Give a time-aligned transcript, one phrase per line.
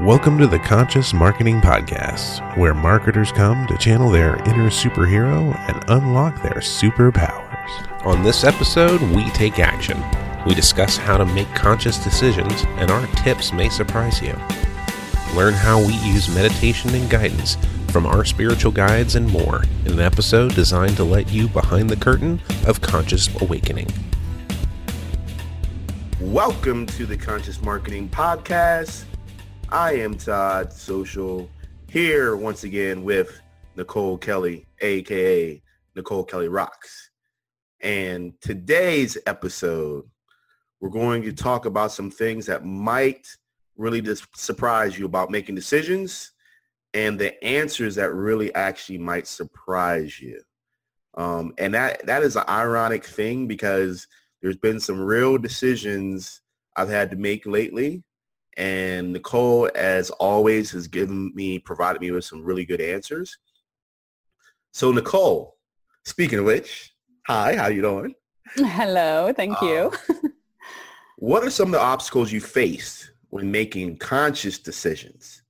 [0.00, 5.82] Welcome to the Conscious Marketing Podcast, where marketers come to channel their inner superhero and
[5.88, 8.04] unlock their superpowers.
[8.04, 10.04] On this episode, we take action.
[10.44, 14.34] We discuss how to make conscious decisions, and our tips may surprise you.
[15.34, 17.56] Learn how we use meditation and guidance
[17.88, 21.96] from our spiritual guides and more in an episode designed to let you behind the
[21.96, 23.88] curtain of conscious awakening.
[26.20, 29.06] Welcome to the Conscious Marketing Podcast.
[29.70, 31.50] I am Todd Social
[31.88, 33.40] here once again with
[33.76, 35.60] Nichole Kelly, aka
[35.96, 37.10] Nichole Kelly Rocks.
[37.80, 40.04] And today's episode,
[40.80, 43.26] we're going to talk about some things that might
[43.76, 46.30] really just surprise you about making decisions
[46.94, 50.40] and the answers that really actually might surprise you.
[51.16, 54.06] Um, and that that is an ironic thing because
[54.40, 56.40] there's been some real decisions
[56.76, 58.04] I've had to make lately.
[58.56, 63.36] And Nichole, as always, has given me, provided me with some really good answers.
[64.72, 65.52] So Nichole,
[66.04, 66.94] speaking of which,
[67.26, 68.14] hi, how you doing?
[68.54, 69.92] Hello, thank you.
[70.08, 70.14] Uh,
[71.18, 75.42] what are some of the obstacles you faced when making conscious decisions?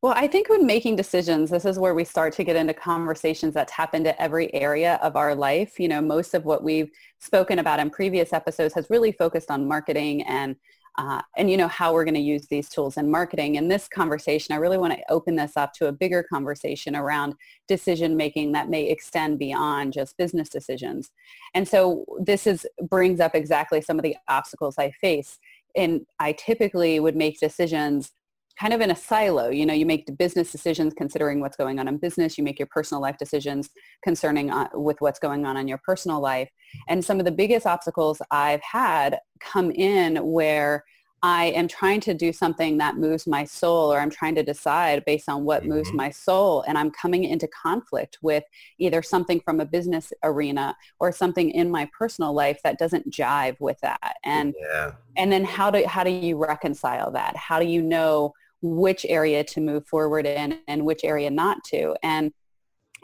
[0.00, 3.54] Well, I think when making decisions, this is where we start to get into conversations
[3.54, 5.80] that tap into every area of our life.
[5.80, 9.66] You know, most of what we've spoken about in previous episodes has really focused on
[9.66, 10.54] marketing and
[10.98, 13.54] uh, and you know how we're going to use these tools in marketing.
[13.54, 17.34] In this conversation, I really want to open this up to a bigger conversation around
[17.68, 21.10] decision making that may extend beyond just business decisions.
[21.54, 25.38] And so this is brings up exactly some of the obstacles I face.
[25.76, 28.10] And I typically would make decisions
[28.58, 29.50] kind of in a silo.
[29.50, 32.36] You know, you make business decisions considering what's going on in business.
[32.36, 33.70] You make your personal life decisions
[34.02, 36.50] concerning uh, with what's going on in your personal life.
[36.88, 40.84] And some of the biggest obstacles I've had come in where
[41.22, 45.04] I am trying to do something that moves my soul or I'm trying to decide
[45.04, 45.70] based on what mm-hmm.
[45.70, 48.44] moves my soul and I'm coming into conflict with
[48.78, 53.56] either something from a business arena or something in my personal life that doesn't jive
[53.58, 54.16] with that.
[54.24, 54.92] And yeah.
[55.16, 57.36] and then how do how do you reconcile that?
[57.36, 61.94] How do you know which area to move forward in and which area not to.
[62.02, 62.32] And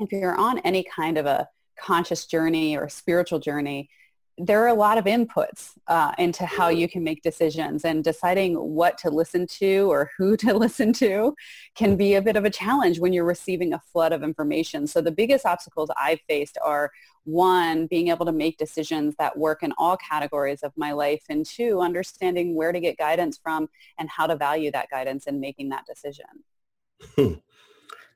[0.00, 1.48] if you're on any kind of a
[1.78, 3.88] conscious journey or spiritual journey,
[4.36, 8.54] there are a lot of inputs uh, into how you can make decisions and deciding
[8.54, 11.34] what to listen to or who to listen to
[11.74, 14.86] can be a bit of a challenge when you're receiving a flood of information.
[14.86, 16.90] So the biggest obstacles I've faced are
[17.24, 21.46] one, being able to make decisions that work in all categories of my life and
[21.46, 23.68] two, understanding where to get guidance from
[23.98, 27.36] and how to value that guidance in making that decision.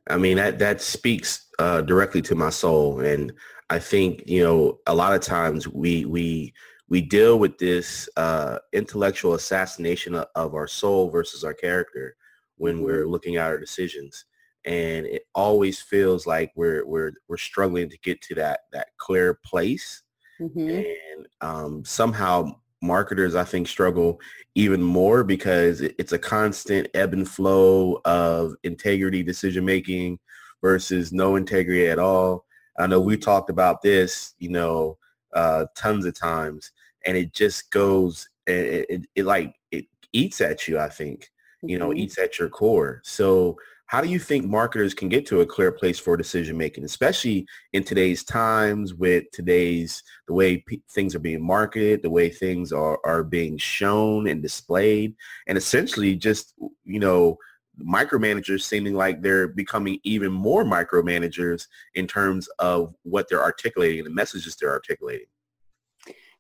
[0.09, 3.01] I mean, that, that speaks uh, directly to my soul.
[3.01, 3.33] And
[3.71, 6.55] I think, you know, a lot of times we, we,
[6.89, 12.17] we deal with this uh, intellectual assassination of our soul versus our character
[12.57, 12.85] when mm-hmm.
[12.85, 14.25] we're looking at our decisions.
[14.65, 19.39] And it always feels like we're, we're, we're struggling to get to that, that clear
[19.45, 20.03] place.
[20.41, 20.69] Mm-hmm.
[20.69, 24.21] And um, somehow marketers, I think, struggle
[24.55, 30.19] even more because it's a constant ebb and flow of integrity decision making
[30.63, 32.45] versus no integrity at all.
[32.79, 34.99] I know we talked about this, you know,
[35.35, 36.73] uh, tons of times,
[37.07, 40.79] and it just goes, it, it, it like it eats at you.
[40.79, 41.31] I think,
[41.63, 41.99] you know, mm-hmm.
[41.99, 43.01] eats at your core.
[43.05, 43.57] So,
[43.89, 47.47] how do you think marketers can get to a clear place for decision making, especially
[47.73, 52.71] in today's times with today's the way p- things are being marketed, the way things
[52.71, 55.15] are are being shown and displayed,
[55.47, 56.55] and essentially just
[56.85, 57.39] you know
[57.83, 64.11] micromanagers seeming like they're becoming even more micromanagers in terms of what they're articulating, the
[64.11, 65.27] messages they're articulating.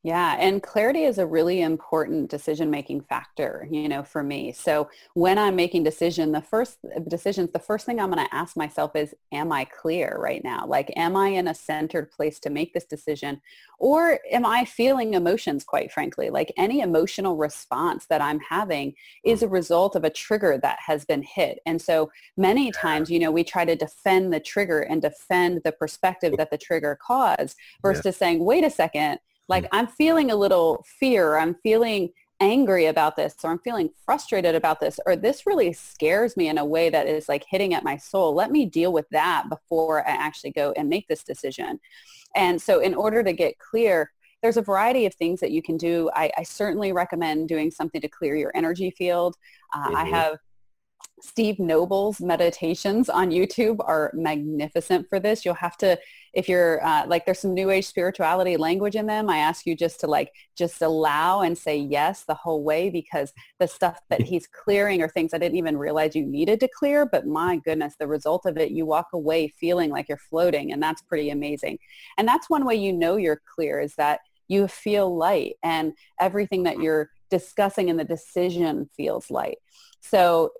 [0.04, 4.52] Yeah, and clarity is a really important decision-making factor, you know, for me.
[4.52, 8.34] So when I'm making decision, the first uh, decisions, the first thing I'm going to
[8.34, 10.64] ask myself is, am I clear right now?
[10.68, 13.40] Like, am I in a centered place to make this decision?
[13.80, 16.30] Or am I feeling emotions, quite frankly?
[16.30, 18.94] Like any emotional response that I'm having
[19.24, 19.46] is hmm.
[19.46, 21.58] a result of a trigger that has been hit.
[21.66, 25.72] And so many times, you know, we try to defend the trigger and defend the
[25.72, 28.12] perspective that the trigger caused versus yeah.
[28.12, 29.18] saying, wait a second,
[29.48, 29.68] like mm.
[29.72, 31.36] I'm feeling a little fear.
[31.38, 32.10] I'm feeling
[32.40, 36.58] angry about this or I'm feeling frustrated about this or this really scares me in
[36.58, 38.34] a way that is like hitting at my soul.
[38.34, 41.80] Let me deal with that before I actually go and make this decision.
[42.36, 45.76] And so in order to get clear, there's a variety of things that you can
[45.76, 46.10] do.
[46.14, 49.34] I, I certainly recommend doing something to clear your energy field.
[49.74, 49.96] Uh, mm-hmm.
[49.96, 50.38] I have
[51.20, 55.44] Steve Nobel's meditations on YouTube are magnificent for this.
[55.44, 55.98] You'll have to,
[56.32, 59.28] if you're uh, like, there's some new age spirituality language in them.
[59.28, 63.32] I ask you just to like, just allow and say yes the whole way because
[63.58, 67.04] the stuff that he's clearing are things I didn't even realize you needed to clear.
[67.04, 70.82] But my goodness, the result of it, you walk away feeling like you're floating and
[70.82, 71.78] that's pretty amazing.
[72.16, 76.62] And that's one way you know you're clear is that you feel light and everything
[76.62, 79.58] that you're discussing in the decision feels light.
[80.00, 80.52] So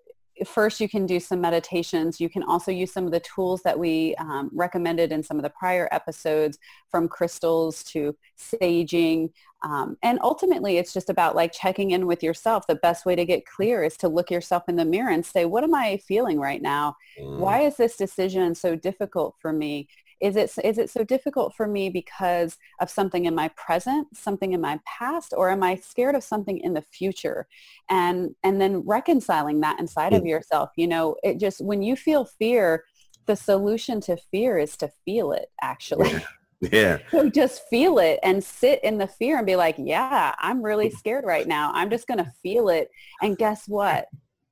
[0.46, 2.20] first you can do some meditations.
[2.20, 5.42] You can also use some of the tools that we um, recommended in some of
[5.42, 6.58] the prior episodes
[6.90, 9.30] from crystals to saging.
[9.64, 12.66] Um, and ultimately it's just about like checking in with yourself.
[12.66, 15.44] The best way to get clear is to look yourself in the mirror and say,
[15.44, 16.96] what am I feeling right now?
[17.20, 17.38] Mm.
[17.38, 19.88] Why is this decision so difficult for me?
[20.20, 24.52] Is it, is it so difficult for me because of something in my present, something
[24.52, 27.46] in my past, or am I scared of something in the future?
[27.88, 30.28] And, and then reconciling that inside of mm.
[30.28, 32.84] yourself, you know, it just, when you feel fear,
[33.26, 36.10] the solution to fear is to feel it actually.
[36.10, 36.20] Yeah.
[36.60, 36.98] Yeah.
[37.12, 40.90] So just feel it and sit in the fear and be like, yeah, I'm really
[41.02, 41.70] scared right now.
[41.72, 42.90] I'm just going to feel it.
[43.22, 44.06] And guess what?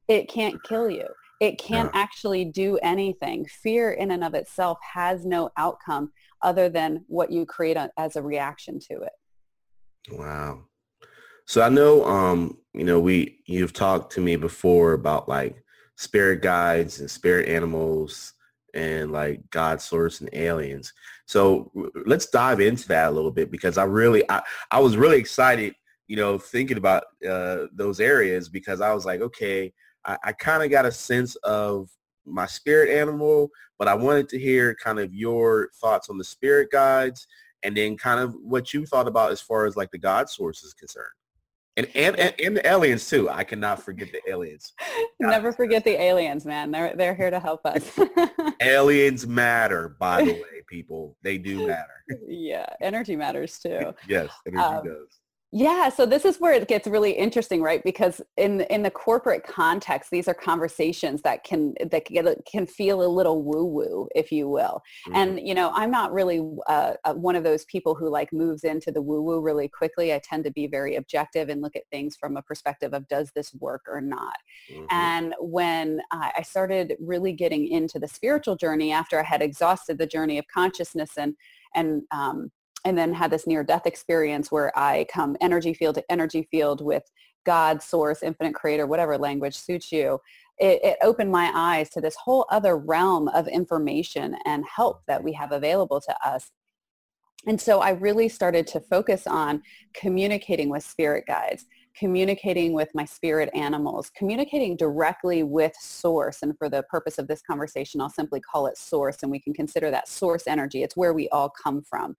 [0.09, 1.07] It can't kill you.
[1.41, 2.01] It can't yeah.
[2.01, 3.47] actually do anything.
[3.63, 6.13] Fear in and of itself has no outcome
[6.43, 9.13] other than what you create as a reaction to it.
[10.13, 10.63] Wow.
[11.47, 15.63] So I know, um, you know, we, you've talked to me before about like
[15.97, 18.33] spirit guides and spirit animals
[18.75, 20.93] and like God source and aliens.
[21.27, 21.71] So
[22.05, 25.75] let's dive into that a little bit because I really, I, I was really excited,
[26.09, 29.73] you know, thinking about uh, those areas because I was like, okay,
[30.07, 31.91] I, I kind of got a sense of
[32.25, 36.71] my spirit animal, but I wanted to hear kind of your thoughts on the spirit
[36.71, 37.27] guides
[37.63, 40.63] and then kind of what you thought about as far as like the God source
[40.63, 41.07] is concerned.
[41.79, 43.29] And, and, and, and the aliens too.
[43.29, 44.73] I cannot forget the aliens.
[45.21, 46.71] Never forget the aliens, man.
[46.71, 47.99] They're, they're here to help us.
[48.63, 51.17] aliens matter, by the way, people.
[51.23, 51.93] They do matter.
[52.27, 52.67] Yeah.
[52.81, 53.93] Energy matters too.
[54.09, 55.21] yes, energy um, does.
[55.59, 57.83] Yeah, so this is where it gets really interesting, right?
[57.83, 63.03] Because in in the corporate context, these are conversations that can that can, can feel
[63.03, 64.83] a little woo woo, if you will.
[65.09, 65.17] Mm-hmm.
[65.17, 68.65] And you know, I'm not really uh, uh, one of those people who like moves
[68.65, 70.13] into the woo woo really quickly.
[70.13, 73.31] I tend to be very objective and look at things from a perspective of does
[73.35, 74.37] this work or not.
[74.71, 74.85] Mm-hmm.
[74.91, 80.07] And when I started really getting into the spiritual journey after I had exhausted the
[80.07, 81.35] journey of consciousness and
[81.75, 82.51] and um,
[82.87, 86.81] and then had this near death experience where I come energy field to energy field
[86.81, 87.03] with
[87.45, 90.21] God, source, infinite creator, whatever language suits you.
[90.59, 95.23] It, it, opened my eyes to this whole other realm of information and help that
[95.23, 96.53] we have available to us.
[97.49, 99.63] And so I really started to focus on
[99.93, 101.67] communicating with spirit guides,
[101.99, 106.39] communicating with my spirit animals, communicating directly with source.
[106.43, 109.55] And for the purpose of this conversation, I'll simply call it source and we can
[109.55, 110.83] consider that source energy.
[110.83, 112.17] It's where we all come from.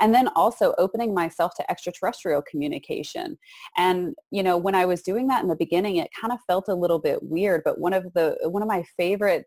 [0.00, 3.38] And then also opening myself to extraterrestrial communication.
[3.76, 6.68] And, you know, when I was doing that in the beginning, it kind of felt
[6.68, 9.46] a little bit weird, but one of the, one of my favorite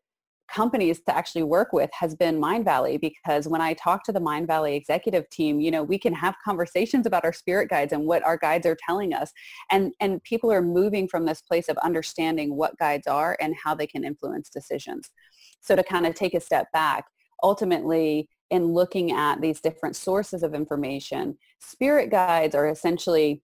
[0.54, 4.76] companies to actually work with has been Mindvalley because when I talk to the Mindvalley
[4.76, 8.38] executive team, you know, we can have conversations about our spirit guides and what our
[8.38, 9.32] guides are telling us.
[9.72, 13.74] And, and people are moving from this place of understanding what guides are and how
[13.74, 15.10] they can influence decisions.
[15.62, 17.06] So to kind of take a step back,
[17.42, 23.42] ultimately in looking at these different sources of information, spirit guides are essentially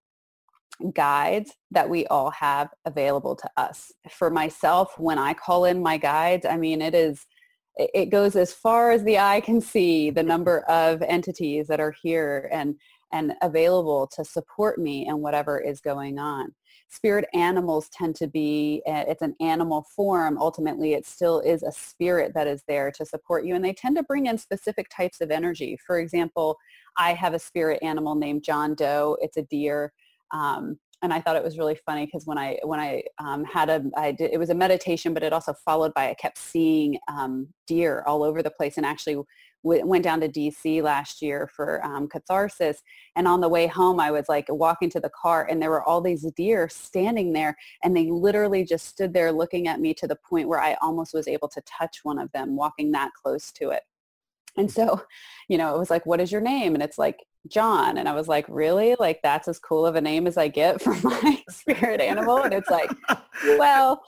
[0.93, 3.91] guides that we all have available to us.
[4.09, 7.25] For myself, when I call in my guides, I mean, it is,
[7.77, 11.93] it goes as far as the eye can see, the number of entities that are
[12.01, 12.75] here and,
[13.11, 16.53] and available to support me in whatever is going on.
[16.91, 20.39] Spirit animals tend to be, eh, it's an animal form.
[20.39, 23.53] Ultimately, it still is a spirit that is there to support you.
[23.55, 25.77] And they tend to bring in specific types of energy.
[25.85, 26.57] For example,
[26.97, 29.17] I have a spirit animal named John Doe.
[29.21, 29.93] It's a deer.
[30.31, 33.69] Um, and I thought it was really funny because when I when I um, had
[33.69, 37.00] a I did, it was a meditation, but it also followed by I kept seeing
[37.07, 39.15] um, deer all over the place, and actually
[39.63, 42.81] w- went down to DC last year for um, catharsis.
[43.15, 45.83] And on the way home, I was like walking to the car, and there were
[45.83, 50.07] all these deer standing there, and they literally just stood there looking at me to
[50.07, 53.51] the point where I almost was able to touch one of them, walking that close
[53.53, 53.83] to it.
[54.57, 55.01] And so,
[55.48, 56.74] you know, it was like, what is your name?
[56.74, 57.17] And it's like,
[57.48, 57.98] John.
[57.98, 58.96] And I was like, really?
[59.00, 62.38] Like, that's as cool of a name as I get for my spirit animal?
[62.38, 62.91] And it's like,
[63.58, 64.01] well,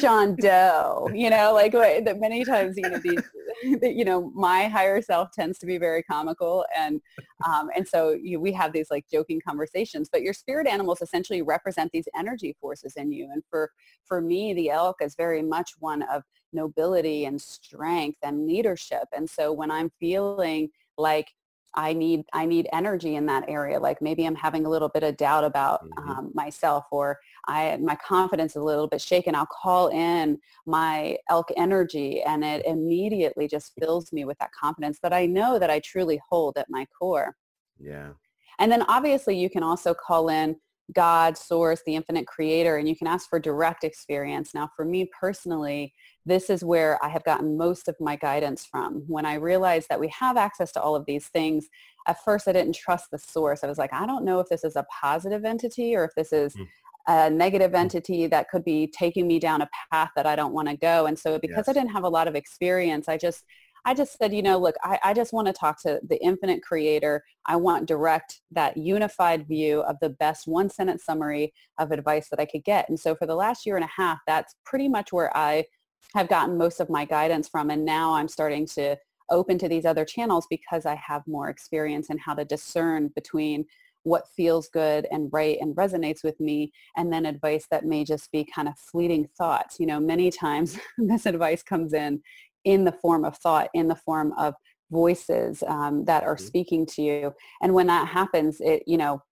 [0.00, 3.22] John Doe, you know, like that many times, you know, these,
[3.82, 6.64] you know, my higher self tends to be very comical.
[6.76, 7.00] And,
[7.46, 11.40] um, and so you, we have these like joking conversations, but your spirit animals essentially
[11.40, 13.28] represent these energy forces in you.
[13.32, 13.70] And for,
[14.04, 19.04] for me, the elk is very much one of nobility and strength and leadership.
[19.14, 20.68] And so when I'm feeling
[20.98, 21.28] like
[21.76, 23.78] I need I need energy in that area.
[23.78, 26.08] Like maybe I'm having a little bit of doubt about mm-hmm.
[26.10, 29.34] um, myself, or I my confidence is a little bit shaken.
[29.34, 34.98] I'll call in my elk energy, and it immediately just fills me with that confidence
[35.02, 37.36] that I know that I truly hold at my core.
[37.78, 38.10] Yeah.
[38.58, 40.56] And then obviously you can also call in
[40.94, 44.54] God, source, the infinite creator, and you can ask for direct experience.
[44.54, 45.92] Now, for me personally,
[46.26, 49.04] this is where I have gotten most of my guidance from.
[49.06, 51.68] When I realized that we have access to all of these things,
[52.08, 53.62] at first I didn't trust the source.
[53.62, 56.32] I was like, I don't know if this is a positive entity or if this
[56.32, 56.66] is mm.
[57.06, 57.76] a negative hmm.
[57.76, 61.06] entity that could be taking me down a path that I don't want to go.
[61.06, 61.68] And so because yes.
[61.68, 63.44] I didn't have a lot of experience, I just
[63.88, 66.60] I just said, you know, look, I, I just want to talk to the infinite
[66.60, 67.22] creator.
[67.46, 72.40] I want direct, that unified view of the best one sentence summary of advice that
[72.40, 72.88] I could get.
[72.88, 75.66] And so for the last year and a half, that's pretty much where I
[76.14, 77.70] have gotten most of my guidance from.
[77.70, 78.96] And now I'm starting to
[79.30, 83.66] open to these other channels because I have more experience in how to discern between
[84.04, 88.30] what feels good and right and resonates with me and then advice that may just
[88.30, 92.22] be kind of fleeting thoughts you know many times this advice comes in
[92.66, 94.54] in the form of thought, in the form of
[94.90, 96.44] voices um, that are mm-hmm.
[96.44, 97.32] speaking to you.
[97.62, 99.22] And when that happens, it, you know,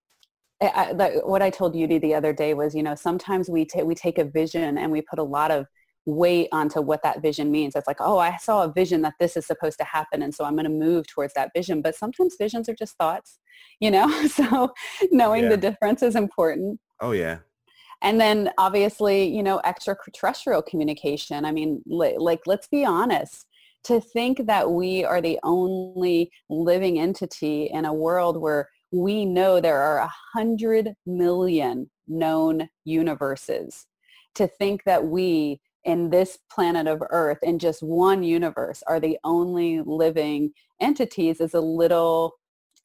[0.62, 3.82] I, I, what I told Judy the other day was, you know, sometimes we, ta-
[3.82, 5.66] we take a vision and we put a lot of
[6.06, 7.74] weight onto what that vision means.
[7.74, 10.22] It's like, oh, I saw a vision that this is supposed to happen.
[10.22, 11.82] And so I'm going to move towards that vision.
[11.82, 13.38] But sometimes visions are just thoughts,
[13.80, 14.10] you know?
[14.28, 14.72] so
[15.10, 15.50] knowing yeah.
[15.50, 16.80] the difference is important.
[17.00, 17.38] Oh, yeah.
[18.02, 21.44] And then obviously, you know, extraterrestrial communication.
[21.44, 23.46] I mean, li- like, let's be honest.
[23.84, 29.60] To think that we are the only living entity in a world where we know
[29.60, 33.86] there are a hundred million known universes.
[34.36, 39.18] To think that we in this planet of Earth, in just one universe, are the
[39.24, 42.34] only living entities is a little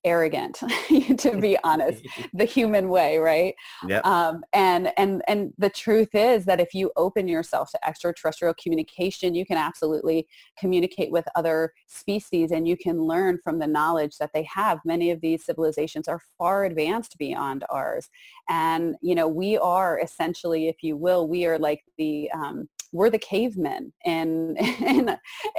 [0.06, 0.58] arrogant
[1.18, 3.53] to be honest the human way right?
[3.88, 4.06] Yep.
[4.06, 9.36] Um, and and and the truth is that if you open yourself to extraterrestrial communication
[9.36, 10.25] you can absolutely
[10.58, 14.79] communicate with other species and you can learn from the knowledge that they have.
[14.86, 18.08] Many of these civilizations are far advanced beyond ours.
[18.48, 23.10] And you know we are essentially if you will we are like the um, we're
[23.10, 24.55] the cavemen in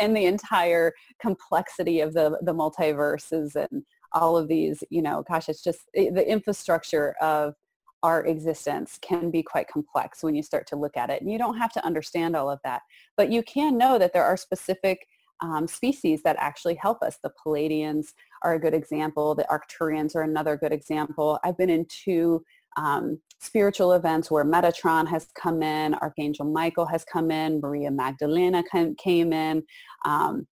[0.01, 5.49] in the entire complexity of the the multiverses and all of these, you know, gosh,
[5.49, 7.55] it's just the infrastructure of
[8.03, 11.21] our existence can be quite complex when you start to look at it.
[11.21, 12.83] And you don't have to understand all of that,
[13.17, 15.07] but you can know that there are specific
[15.43, 17.19] um, species that actually help us.
[17.23, 18.09] The Pleiadians
[18.43, 19.35] are a good example.
[19.35, 21.39] The Arcturians are another good example.
[21.45, 22.45] I've been in two
[22.77, 28.63] um, spiritual events where Metatron has come in, Archangel Michael has come in, Maria Magdalena
[28.99, 29.63] came in.
[30.05, 30.47] Um,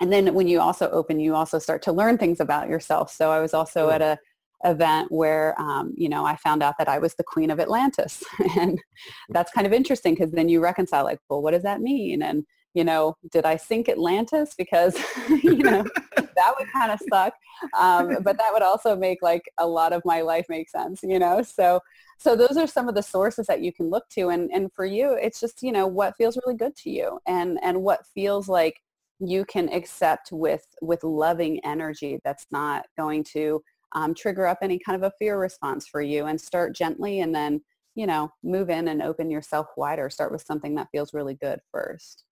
[0.00, 3.12] and then when you also open, you also start to learn things about yourself.
[3.12, 4.18] So I was also at a
[4.64, 8.22] event where, um, you know, I found out that I was the queen of Atlantis.
[8.56, 8.80] and
[9.28, 12.22] that's kind of interesting because then you reconcile like, well, what does that mean?
[12.22, 14.54] And, you know, did I sink Atlantis?
[14.56, 14.96] Because,
[15.28, 15.84] you know,
[16.16, 17.34] that would kind of suck.
[17.78, 21.18] Um, but that would also make like a lot of my life make sense, you
[21.18, 21.42] know?
[21.42, 21.80] So,
[22.18, 24.28] so those are some of the sources that you can look to.
[24.28, 27.58] And, and for you, it's just, you know, what feels really good to you and,
[27.62, 28.80] and what feels like
[29.24, 33.62] you can accept with with loving energy that's not going to
[33.94, 37.32] um, trigger up any kind of a fear response for you and start gently and
[37.34, 37.60] then
[37.94, 41.60] you know move in and open yourself wider start with something that feels really good
[41.70, 42.24] first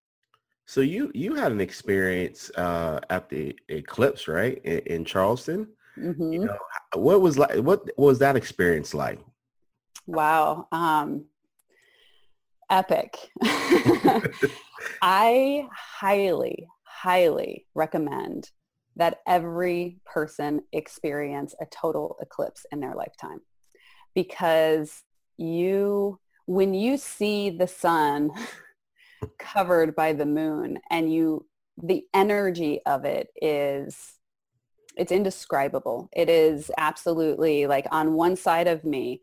[0.70, 5.66] so you you had an experience uh, at the eclipse right in, in charleston?
[5.98, 6.32] Mm-hmm.
[6.32, 6.56] you know
[6.94, 9.18] what was like what was that experience like?
[10.06, 11.24] Wow um
[12.70, 13.18] epic.
[15.02, 18.48] I highly highly recommend
[18.94, 23.40] that every person experience a total eclipse in their lifetime
[24.14, 25.02] because
[25.36, 28.30] you when you see the sun
[29.38, 31.46] covered by the moon and you
[31.82, 34.14] the energy of it is
[34.96, 36.08] it's indescribable.
[36.12, 39.22] It is absolutely like on one side of me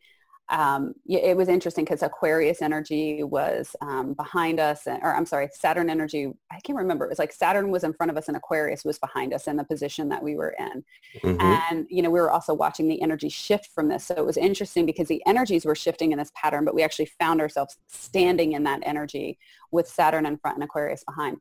[0.49, 5.89] um, it was interesting because Aquarius energy was um, behind us, or I'm sorry, Saturn
[5.89, 6.31] energy.
[6.49, 7.05] I can't remember.
[7.05, 9.57] It was like Saturn was in front of us, and Aquarius was behind us in
[9.57, 10.85] the position that we were in.
[11.21, 11.41] Mm-hmm.
[11.41, 14.05] And you know, we were also watching the energy shift from this.
[14.05, 17.11] So it was interesting because the energies were shifting in this pattern, but we actually
[17.19, 19.39] found ourselves standing in that energy
[19.71, 21.37] with Saturn in front and Aquarius behind.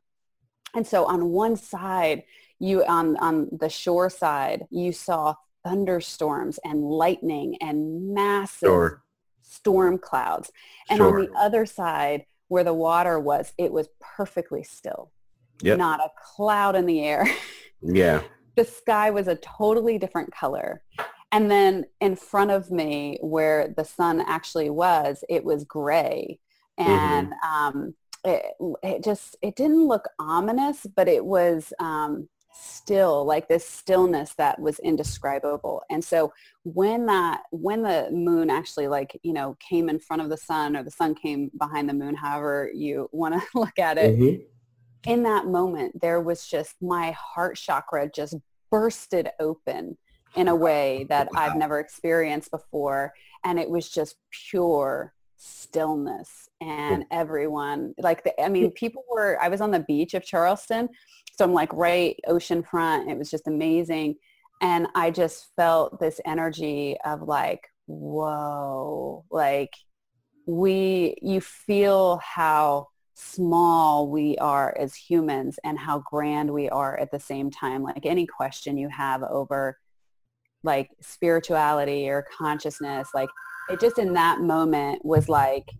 [0.75, 2.23] And so on one side,
[2.59, 5.35] you on on the shore side, you saw
[5.67, 9.03] thunderstorms and lightning and massive sure.
[9.41, 10.51] storm clouds.
[10.89, 11.19] And sure.
[11.19, 15.11] on the other side where the water was, it was perfectly still.
[15.61, 15.77] Yep.
[15.77, 17.27] Not a cloud in the air.
[17.79, 18.23] Yeah.
[18.55, 20.81] the sky was a totally different color.
[21.31, 26.39] And then in front of me where the sun actually was, it was gray.
[26.79, 27.67] And mm-hmm.
[27.77, 27.93] um,
[28.23, 28.45] it,
[28.81, 34.59] it just, it didn't look ominous, but it was, um, still like this stillness that
[34.59, 36.31] was indescribable and so
[36.63, 40.75] when that when the moon actually like you know came in front of the sun
[40.75, 44.41] or the sun came behind the moon however you want to look at it mm-hmm.
[45.11, 48.35] in that moment there was just my heart chakra just
[48.71, 49.97] bursted open
[50.35, 51.41] in a way that wow.
[51.41, 54.15] I've never experienced before and it was just
[54.49, 60.15] pure stillness and everyone like the, I mean people were I was on the beach
[60.15, 60.89] of Charleston
[61.37, 63.09] so I'm like right oceanfront.
[63.09, 64.15] It was just amazing.
[64.61, 69.71] And I just felt this energy of like, whoa, like
[70.47, 77.11] we, you feel how small we are as humans and how grand we are at
[77.11, 77.83] the same time.
[77.83, 79.77] Like any question you have over
[80.63, 83.29] like spirituality or consciousness, like
[83.69, 85.71] it just in that moment was like,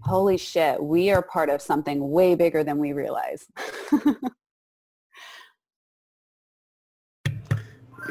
[0.00, 3.46] holy shit, we are part of something way bigger than we realize.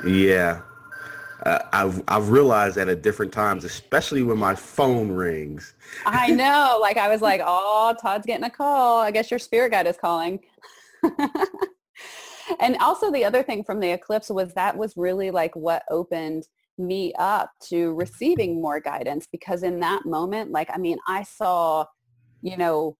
[0.05, 0.61] Yeah.
[1.45, 5.75] Uh, I've I've realized that at different times, especially when my phone rings.
[6.05, 6.77] I know.
[6.81, 8.99] Like I was like, oh, Todd's getting a call.
[8.99, 10.39] I guess your spirit guide is calling.
[12.59, 16.47] and also the other thing from the eclipse was that was really like what opened
[16.77, 21.85] me up to receiving more guidance because in that moment, like, I mean, I saw,
[22.41, 22.97] you know,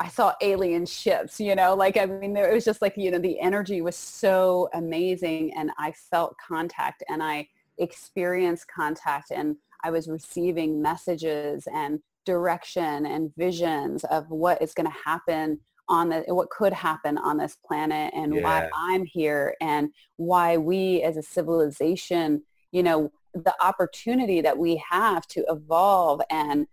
[0.00, 3.18] I saw alien ships, you know, like, I mean, it was just like, you know,
[3.18, 7.48] the energy was so amazing and I felt contact and I
[7.78, 14.86] experienced contact and I was receiving messages and direction and visions of what is going
[14.86, 15.58] to happen
[15.88, 18.42] on the, what could happen on this planet and yeah.
[18.42, 24.82] why I'm here and why we as a civilization, you know, the opportunity that we
[24.90, 26.66] have to evolve and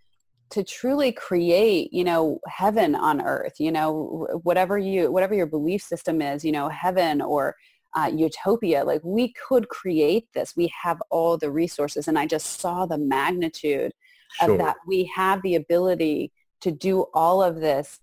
[0.51, 5.81] to truly create you know heaven on earth you know whatever you whatever your belief
[5.81, 7.55] system is you know heaven or
[7.95, 12.59] uh, utopia like we could create this we have all the resources and i just
[12.59, 13.91] saw the magnitude
[14.39, 14.51] sure.
[14.51, 16.31] of that we have the ability
[16.61, 17.99] to do all of this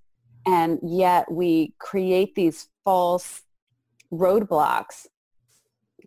[0.46, 3.42] and yet we create these false
[4.12, 5.06] roadblocks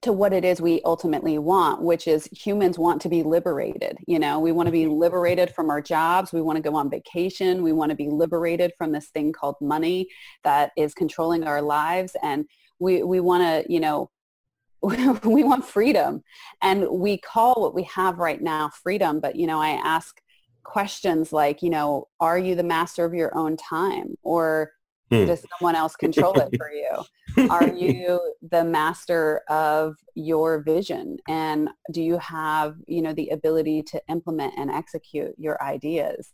[0.06, 3.98] to what it is we ultimately want, which is humans want to be liberated.
[4.08, 4.94] You know, we want to be mm-hmm.
[4.94, 6.32] liberated from our jobs.
[6.32, 7.64] We want to go on vacation.
[7.64, 10.08] We want to be liberated from this thing called money
[10.44, 12.16] that is controlling our lives.
[12.22, 12.46] And
[12.80, 14.12] we, we want to, you know,
[14.82, 16.24] we want freedom.
[16.62, 19.20] And we call what we have right now freedom.
[19.20, 20.22] But, you know, I ask
[20.64, 24.16] questions like, you know, are you the master of your own time?
[24.22, 24.72] Or
[25.12, 25.26] Hmm.
[25.26, 27.50] Does someone else control it for you?
[27.50, 31.18] Are you the master of your vision?
[31.28, 36.32] And do you have, you know, the ability to implement and execute your ideas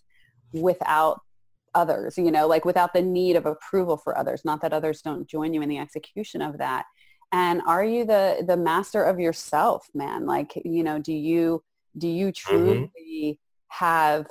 [0.53, 1.19] without
[1.73, 5.27] others, you know, like without the need of approval for others, not that others don't
[5.27, 6.85] join you in the execution of that.
[7.31, 10.25] And are you the the master of yourself, man?
[10.25, 11.63] Like, you know, do you
[11.97, 12.57] do you mm-hmm.
[12.57, 13.31] truly mm-hmm.
[13.67, 14.27] have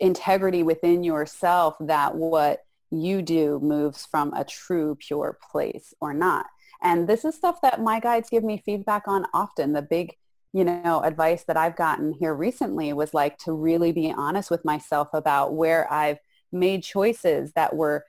[0.00, 6.46] integrity within yourself that what you do moves from a true pure place or not.
[6.82, 9.72] And this is stuff that my guides give me feedback on often.
[9.72, 10.14] The big,
[10.52, 14.64] you know, advice that I've gotten here recently was like to really be honest with
[14.64, 16.18] myself about where I've
[16.52, 18.04] made choices that were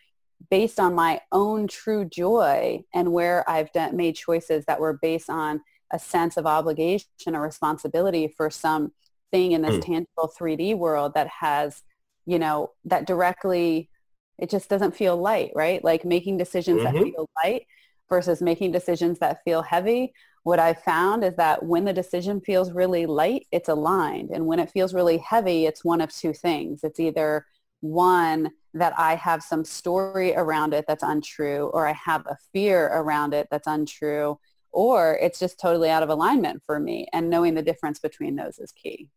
[0.49, 5.29] based on my own true joy and where I've done, made choices that were based
[5.29, 5.61] on
[5.91, 8.91] a sense of obligation or responsibility for some
[9.31, 9.85] thing in this mm.
[9.85, 11.81] tangible 3D world that has,
[12.25, 13.89] you know, that directly
[14.37, 15.83] it just doesn't feel light, right?
[15.83, 16.95] Like making decisions mm-hmm.
[16.95, 17.67] that feel light
[18.09, 20.13] versus making decisions that feel heavy.
[20.43, 24.29] What I've found is that when the decision feels really light, it's aligned.
[24.31, 26.83] And when it feels really heavy, it's one of two things.
[26.83, 27.45] It's either
[27.81, 32.87] one, that I have some story around it that's untrue, or I have a fear
[32.87, 34.39] around it that's untrue,
[34.71, 37.07] or it's just totally out of alignment for me.
[37.13, 39.09] And knowing the difference between those is key.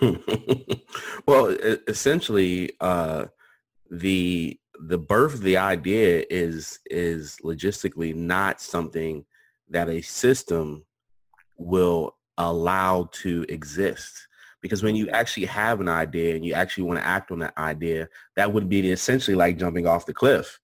[1.26, 1.46] well,
[1.86, 3.26] essentially, uh,
[3.92, 9.24] the the birth of the idea is is logistically not something
[9.68, 10.82] that a system
[11.58, 14.26] will allow to exist
[14.62, 17.56] because when you actually have an idea and you actually want to act on that
[17.58, 20.58] idea that would be essentially like jumping off the cliff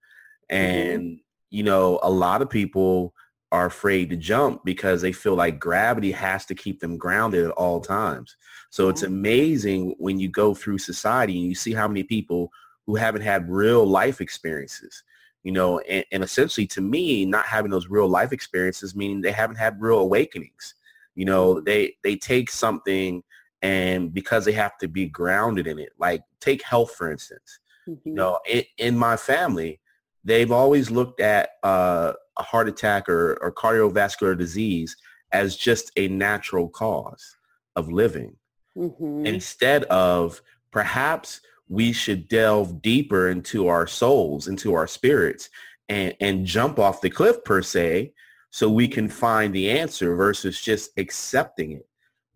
[0.50, 0.64] mm-hmm.
[0.64, 1.14] and mm-hmm.
[1.50, 3.12] you know a lot of people
[3.52, 7.50] are afraid to jump because they feel like gravity has to keep them grounded at
[7.52, 8.36] all times
[8.70, 12.50] so it's amazing when you go through society and you see how many people
[12.88, 15.04] who haven't had real life experiences
[15.44, 19.30] you know and, and essentially to me not having those real life experiences meaning they
[19.30, 20.74] haven't had real awakenings
[21.14, 23.22] you know they they take something
[23.60, 28.08] and because they have to be grounded in it like take health for instance mm-hmm.
[28.08, 29.78] you know in, in, my family
[30.24, 34.96] they've always looked at uh, a heart attack or, or cardiovascular disease
[35.32, 37.36] as just a natural cause
[37.76, 38.34] of living
[38.74, 39.26] mm-hmm.
[39.26, 45.50] instead of perhaps we should delve deeper into our souls into our spirits
[45.88, 48.12] and and jump off the cliff per se
[48.50, 51.88] so we can find the answer versus just accepting it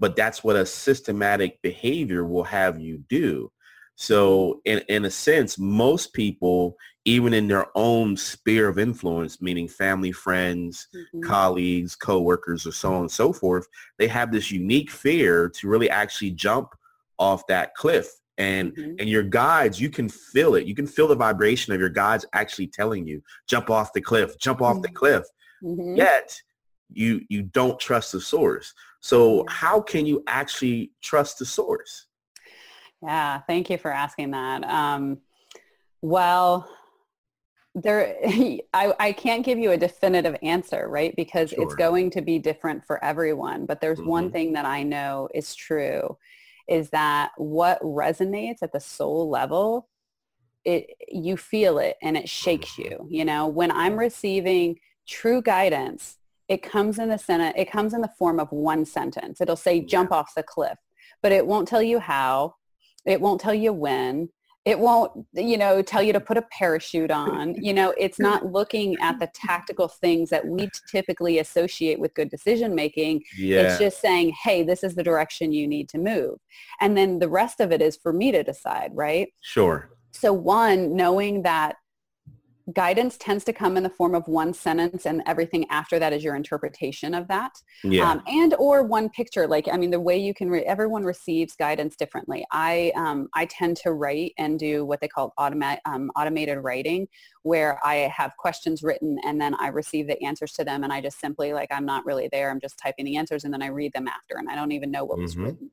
[0.02, 3.52] but that's what a systematic behavior will have you do.
[3.94, 9.68] So in, in a sense, most people, even in their own sphere of influence, meaning
[9.68, 11.20] family, friends, mm-hmm.
[11.20, 15.88] colleagues, coworkers, or so on and so forth, they have this unique fear to really
[15.88, 16.74] actually jump
[17.20, 18.10] off that cliff.
[18.38, 18.94] And mm-hmm.
[18.98, 20.66] and your guides, you can feel it.
[20.66, 24.38] You can feel the vibration of your guides actually telling you, jump off the cliff,
[24.38, 24.82] jump off mm-hmm.
[24.82, 25.24] the cliff.
[25.62, 25.96] Mm-hmm.
[25.96, 26.40] Yet
[26.90, 28.72] you you don't trust the source.
[29.00, 32.06] So how can you actually trust the source?
[33.02, 34.64] Yeah, thank you for asking that.
[34.64, 35.18] Um,
[36.02, 36.68] well,
[37.74, 38.16] there,
[38.74, 41.14] I, I can't give you a definitive answer, right?
[41.16, 41.64] Because sure.
[41.64, 43.66] it's going to be different for everyone.
[43.66, 44.08] But there's mm-hmm.
[44.08, 46.16] one thing that I know is true
[46.68, 49.88] is that what resonates at the soul level,
[50.64, 53.06] it you feel it and it shakes you.
[53.10, 56.18] You know, when I'm receiving true guidance
[56.52, 59.40] it comes in the sentence, it comes in the form of one sentence.
[59.40, 60.76] It'll say jump off the cliff,
[61.22, 62.56] but it won't tell you how.
[63.06, 64.28] It won't tell you when.
[64.64, 67.54] It won't, you know, tell you to put a parachute on.
[67.62, 72.30] You know, it's not looking at the tactical things that we typically associate with good
[72.30, 73.22] decision making.
[73.36, 73.62] Yeah.
[73.62, 76.38] It's just saying, hey, this is the direction you need to move.
[76.80, 79.28] And then the rest of it is for me to decide, right?
[79.40, 79.90] Sure.
[80.12, 81.76] So one, knowing that
[82.72, 86.22] guidance tends to come in the form of one sentence and everything after that is
[86.22, 88.10] your interpretation of that yeah.
[88.10, 91.56] Um, and or one picture like i mean the way you can re- everyone receives
[91.56, 96.58] guidance differently i um, i tend to write and do what they call um, automated
[96.58, 97.08] writing
[97.42, 101.00] where i have questions written and then i receive the answers to them and i
[101.00, 103.66] just simply like i'm not really there i'm just typing the answers and then i
[103.66, 105.22] read them after and i don't even know what mm-hmm.
[105.22, 105.70] was written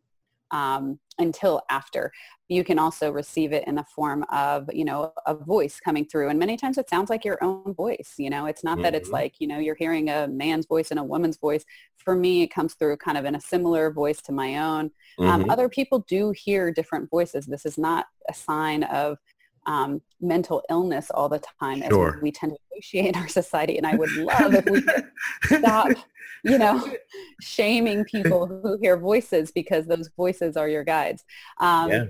[0.51, 2.11] um, until after.
[2.47, 6.29] You can also receive it in the form of, you know, a voice coming through.
[6.29, 8.15] And many times it sounds like your own voice.
[8.17, 8.83] You know, it's not mm-hmm.
[8.83, 9.15] that it's mm-hmm.
[9.15, 11.63] like, you know, you're hearing a man's voice and a woman's voice.
[11.97, 14.91] For me, it comes through kind of in a similar voice to my own.
[15.19, 15.27] Um, mm-hmm.
[15.29, 17.45] Um, other people do hear different voices.
[17.45, 19.17] This is not a sign of
[19.69, 22.15] um, mental illness all the time sure.
[22.15, 23.77] as we tend to associate our society.
[23.77, 25.05] And I would love if we could
[25.45, 25.89] stop,
[26.43, 26.83] you know,
[27.39, 31.23] shaming people who hear voices because those voices are your guides.
[31.59, 32.05] Um, yeah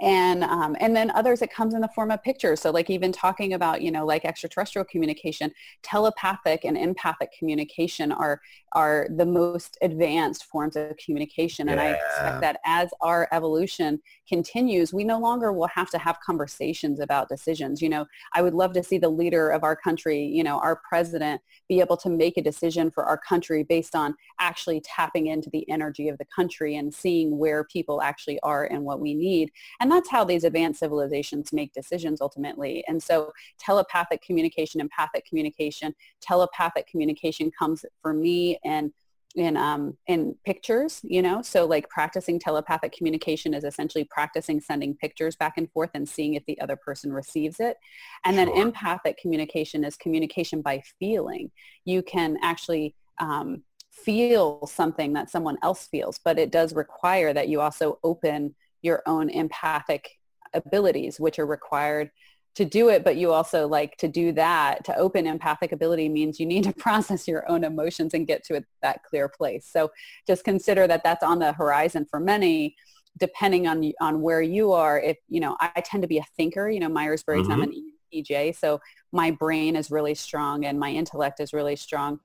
[0.00, 2.60] and um, and then others it comes in the form of pictures.
[2.60, 8.40] So like even talking about you know like extraterrestrial communication telepathic and empathic communication are
[8.72, 11.68] are the most advanced forms of communication.
[11.68, 16.18] And i expect that as our evolution continues we no longer will have to have
[16.20, 17.80] conversations about decisions.
[17.82, 20.80] You know i would love to see the leader of our country you know our
[20.88, 25.50] president be able to make a decision for our country based on actually tapping into
[25.50, 29.50] the energy of the country and seeing where people actually are and what we need
[29.80, 32.84] and that's how these advanced civilizations make decisions ultimately.
[32.88, 38.92] And so telepathic communication, empathic communication, telepathic communication comes for me and
[39.34, 41.42] in um, in pictures, you know.
[41.42, 46.34] So like practicing telepathic communication is essentially practicing sending pictures back and forth and seeing
[46.34, 47.76] if the other person receives it.
[48.24, 48.46] And sure.
[48.46, 51.50] then empathic communication is communication by feeling.
[51.84, 57.48] You can actually um, feel something that someone else feels, but it does require that
[57.48, 60.18] you also open your own empathic
[60.52, 62.10] abilities, which are required
[62.54, 64.84] to do it, but you also like to do that.
[64.84, 68.54] To open empathic ability means you need to process your own emotions and get to
[68.54, 69.68] it, that clear place.
[69.70, 69.90] So
[70.26, 72.76] just consider that that's on the horizon for many,
[73.18, 75.00] depending on on where you are.
[75.00, 76.68] If you know, I tend to be a thinker.
[76.68, 77.48] You know, Myers-Briggs.
[77.48, 77.52] Mm-hmm.
[77.52, 82.20] I'm an EJ, so my brain is really strong and my intellect is really strong.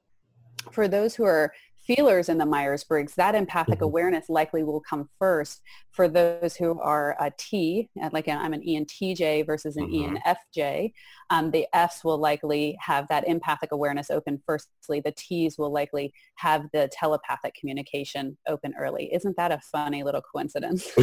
[0.72, 1.54] For those who are
[1.90, 3.86] feelers in the Myers-Briggs, that empathic mm-hmm.
[3.86, 9.44] awareness likely will come first for those who are a T, like I'm an ENTJ
[9.46, 10.18] versus an mm-hmm.
[10.18, 10.94] ENFJ.
[11.32, 15.00] Um, the Fs will likely have that empathic awareness open firstly.
[15.00, 19.12] The Ts will likely have the telepathic communication open early.
[19.12, 20.88] Isn't that a funny little coincidence?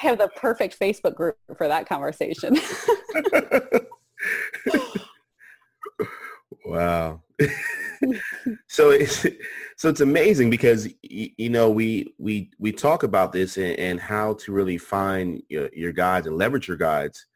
[0.00, 2.56] have the perfect Facebook group for that conversation.
[6.70, 7.22] wow.
[8.68, 9.26] so it's
[9.76, 14.34] so it's amazing because you know we we we talk about this and, and how
[14.34, 17.26] to really find your, your, guides and leverage your guides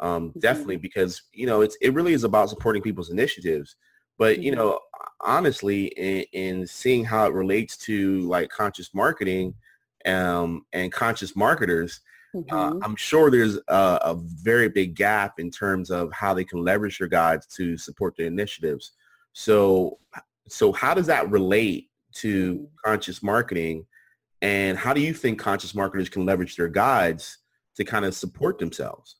[0.00, 0.38] um, mm-hmm.
[0.38, 3.76] definitely because you know it's it really is about supporting people's initiatives
[4.18, 4.60] but you mm-hmm.
[4.60, 4.80] know
[5.22, 9.54] honestly in, in seeing how it relates to like conscious marketing
[10.06, 12.00] um, and conscious marketers
[12.34, 12.54] mm-hmm.
[12.54, 16.62] Uh, I'm sure there's a, a, very big gap in terms of how they can
[16.62, 18.92] leverage your guides to support their initiatives.
[19.32, 19.98] So,
[20.48, 22.64] so how does that relate to mm-hmm.
[22.84, 23.86] conscious marketing,
[24.42, 27.38] and how do you think conscious marketers can leverage their guides
[27.76, 29.16] to kind of support themselves?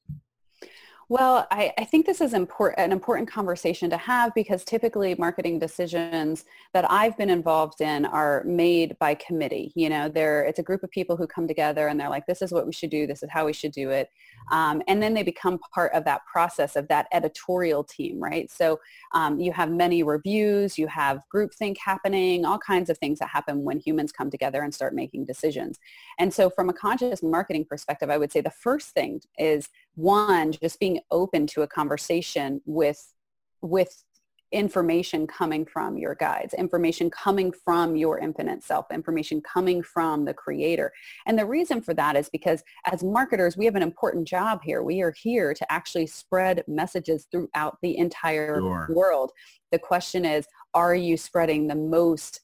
[1.11, 2.47] Well, I, I, think this is an
[2.93, 8.97] important conversation to have because typically marketing decisions that I've been involved in are made
[9.01, 9.73] by committee.
[9.75, 12.43] You know, there it's a group of people who come together and they're like, this
[12.43, 13.09] is what we should do.
[13.09, 14.09] This is how we should do it.
[14.51, 18.51] Um, and then they become part of that process of that editorial team, right?
[18.51, 18.79] So
[19.15, 23.65] um, you have many reviews, you have groupthink happening, all kinds of things that happen
[23.65, 25.79] when humans come together and start making decisions.
[26.19, 30.53] And so from a conscious marketing perspective, I would say the first thing is one,
[30.53, 33.15] just being open to a conversation with
[33.63, 34.05] with
[34.53, 40.35] information coming from your guides, information coming from your infinite self, information coming from the
[40.35, 40.93] creator.
[41.27, 44.83] And the reason for that is because as marketers, we have an important job here.
[44.83, 48.89] We are here to actually spread messages throughout the entire sure.
[48.91, 49.33] world.
[49.71, 52.41] The question is, are you spreading the most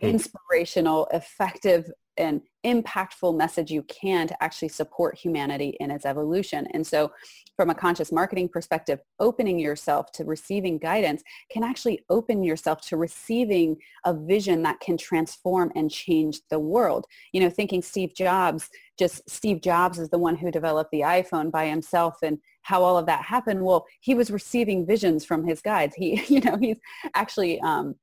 [0.00, 6.66] inspirational, effective an impactful message you can to actually support humanity in its evolution.
[6.72, 7.12] And so
[7.56, 12.96] from a conscious marketing perspective, opening yourself to receiving guidance can actually open yourself to
[12.96, 17.06] receiving a vision that can transform and change the world.
[17.32, 21.50] You know, thinking Steve Jobs, just Steve Jobs is the one who developed the iPhone
[21.50, 23.62] by himself and how all of that happened.
[23.62, 25.94] Well, he was receiving visions from his guides.
[25.94, 26.78] He, you know, he's
[27.14, 27.94] actually um,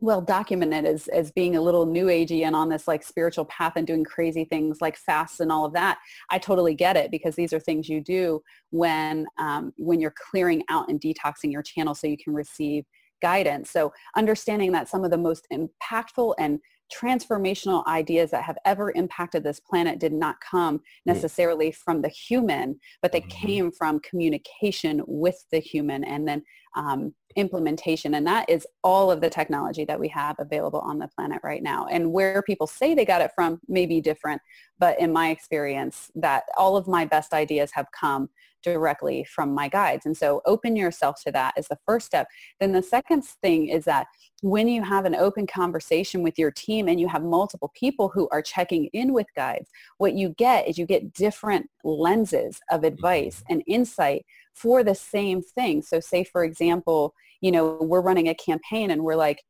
[0.00, 3.72] well documented as, as being a little new agey and on this like spiritual path
[3.76, 5.98] and doing crazy things like fasts and all of that
[6.30, 10.62] i totally get it because these are things you do when um, when you're clearing
[10.68, 12.84] out and detoxing your channel so you can receive
[13.20, 16.60] guidance so understanding that some of the most impactful and
[16.92, 22.78] transformational ideas that have ever impacted this planet did not come necessarily from the human,
[23.02, 23.46] but they mm-hmm.
[23.46, 26.42] came from communication with the human and then
[26.78, 28.14] um, implementation.
[28.14, 31.62] And that is all of the technology that we have available on the planet right
[31.62, 31.86] now.
[31.90, 34.40] And where people say they got it from may be different,
[34.78, 38.30] but in my experience, that all of my best ideas have come
[38.62, 40.06] directly from my guides.
[40.06, 42.26] And so open yourself to that is the first step.
[42.60, 44.06] Then the second thing is that
[44.42, 48.28] when you have an open conversation with your team and you have multiple people who
[48.30, 53.36] are checking in with guides, what you get is you get different lenses of advice
[53.42, 53.54] mm-hmm.
[53.54, 54.24] and insight
[54.60, 55.82] for the same thing.
[55.82, 59.42] So say, for example, you know, we're running a campaign and we're like,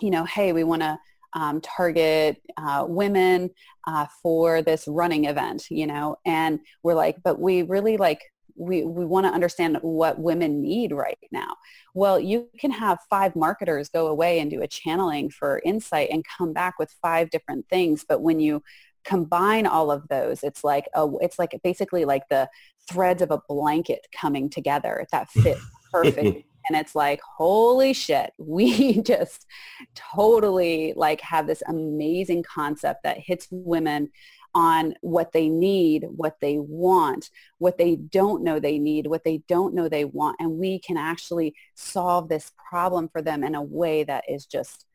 [0.00, 0.98] you know, hey, we want to
[1.32, 3.50] um, target uh, women
[3.86, 8.20] uh, for this running event, you know, and we're like, but we really like
[8.58, 11.56] we, we want to understand what women need right now.
[11.94, 16.24] Well, you can have five marketers go away and do a channeling for insight and
[16.38, 18.04] come back with five different things.
[18.08, 18.62] But when you
[19.06, 22.48] combine all of those, it's like a, it's like basically like the
[22.88, 25.58] threads of a blanket coming together that fit
[25.90, 29.46] perfect and it's like holy shit we just
[29.94, 34.10] totally like have this amazing concept that hits women
[34.56, 39.42] on what they need, what they want, what they don't know they need, what they
[39.48, 40.34] don't know they want.
[40.40, 44.85] And we can actually solve this problem for them in a way that is just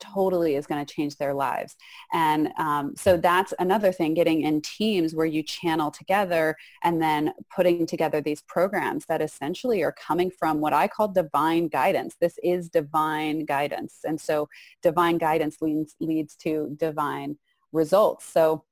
[0.00, 1.76] totally is going to change their lives.
[2.12, 7.32] And um, so that's another thing, getting in teams where you channel together and then
[7.54, 12.16] putting together these programs that essentially are coming from what I call divine guidance.
[12.20, 13.98] This is divine guidance.
[14.04, 14.48] And so
[14.82, 17.38] divine guidance leads, leads to divine
[17.72, 18.24] results.
[18.24, 18.64] So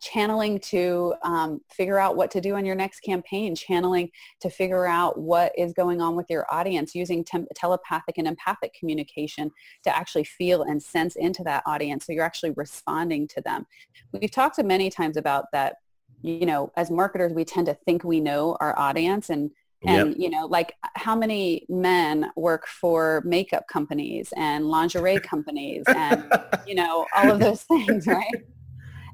[0.00, 4.86] channeling to um, figure out what to do on your next campaign, channeling to figure
[4.86, 9.50] out what is going on with your audience, using te- telepathic and empathic communication
[9.84, 13.66] to actually feel and sense into that audience so you're actually responding to them.
[14.12, 15.76] We've talked many times about that,
[16.22, 19.50] you know, as marketers, we tend to think we know our audience and
[19.84, 20.16] And, yep.
[20.16, 26.24] you know, like how many men work for makeup companies and lingerie companies and,
[26.68, 28.44] you know, all of those things, right?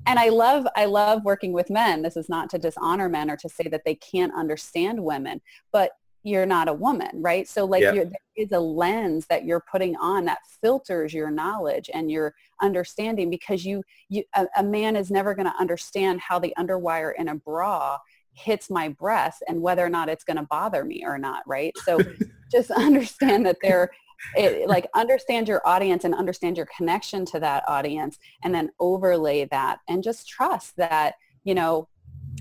[0.08, 2.02] And I love, I love working with men.
[2.02, 5.40] This is not to dishonor men or to say that they can't understand women,
[5.72, 5.92] but
[6.24, 7.48] you're not a woman, right?
[7.48, 7.94] So like yep.
[7.94, 13.30] there is a lens that you're putting on that filters your knowledge and your understanding
[13.30, 17.28] because you, you a, a man is never going to understand how the underwire in
[17.28, 17.98] a bra
[18.32, 21.76] hits my breast and whether or not it's going to bother me or not, right?
[21.84, 21.98] So
[22.52, 23.90] just understand that they're
[24.36, 29.44] it, like understand your audience and understand your connection to that audience and then overlay
[29.46, 31.88] that and just trust that, you know,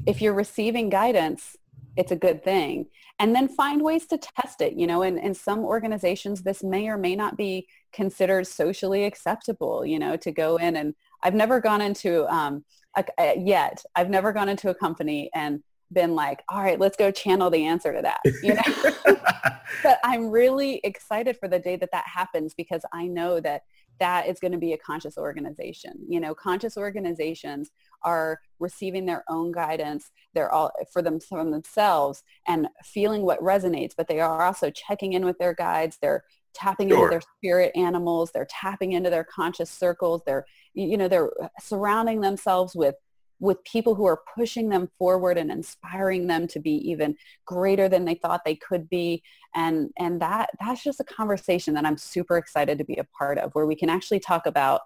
[0.05, 1.55] if you're receiving guidance,
[1.95, 2.87] it's a good thing.
[3.19, 4.73] And then find ways to test it.
[4.73, 9.85] You know, in, in some organizations, this may or may not be considered socially acceptable,
[9.85, 12.63] you know, to go in and I've never gone into um,
[12.95, 13.83] a, a, yet.
[13.95, 17.65] I've never gone into a company and been like, all right, let's go channel the
[17.65, 18.19] answer to that.
[18.43, 19.15] You know,
[19.83, 23.63] but I'm really excited for the day that that happens because I know that
[23.99, 25.93] that is going to be a conscious organization.
[26.07, 27.71] You know, conscious organizations
[28.03, 30.11] are receiving their own guidance.
[30.33, 35.13] They're all for them from themselves and feeling what resonates, but they are also checking
[35.13, 35.97] in with their guides.
[36.01, 36.23] They're
[36.53, 36.97] tapping sure.
[36.97, 38.31] into their spirit animals.
[38.33, 40.21] They're tapping into their conscious circles.
[40.25, 42.95] They're, you know, they're surrounding themselves with
[43.39, 48.05] with people who are pushing them forward and inspiring them to be even greater than
[48.05, 49.21] they thought they could be.
[49.55, 53.37] And and that that's just a conversation that I'm super excited to be a part
[53.37, 54.81] of where we can actually talk about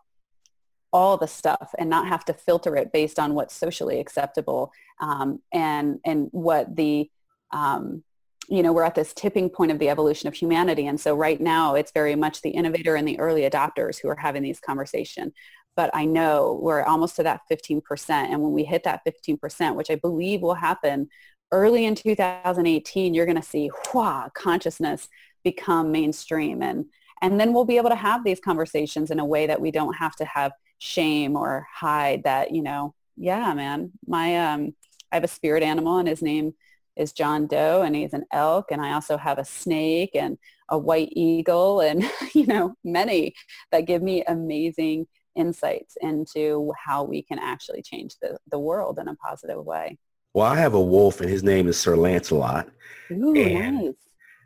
[0.94, 5.42] all the stuff and not have to filter it based on what's socially acceptable um,
[5.54, 7.10] and and what the
[7.52, 8.04] um,
[8.50, 10.88] you know we're at this tipping point of the evolution of humanity.
[10.88, 14.16] And so right now it's very much the innovator and the early adopters who are
[14.16, 15.32] having these conversations
[15.76, 18.10] but I know we're almost to that 15%.
[18.10, 21.10] And when we hit that 15%, which I believe will happen
[21.52, 25.08] early in 2018, you're going to see wha, consciousness
[25.44, 26.62] become mainstream.
[26.62, 26.86] And,
[27.22, 29.94] and then we'll be able to have these conversations in a way that we don't
[29.94, 34.74] have to have shame or hide that, you know, yeah, man, my, um,
[35.12, 36.54] I have a spirit animal and his name
[36.96, 38.72] is John Doe and he's an elk.
[38.72, 40.38] And I also have a snake and
[40.70, 42.04] a white eagle and,
[42.34, 43.36] you know, many
[43.72, 49.08] that give me amazing insights into how we can actually change the, the world in
[49.08, 49.98] a positive way.
[50.34, 52.70] Well, I have a wolf and his name is Sir Lancelot.
[53.12, 53.94] Ooh, and nice.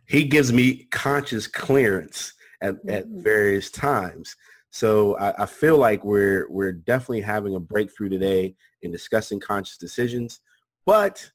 [0.07, 2.89] He gives me conscious clearance at, mm-hmm.
[2.89, 4.35] at various times.
[4.71, 9.77] So I, I, feel like we're we're definitely having a breakthrough today in discussing conscious
[9.77, 10.41] decisions.
[10.85, 11.31] But